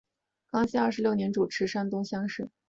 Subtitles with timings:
[0.47, 2.49] 康熙二十六年主持山东乡试。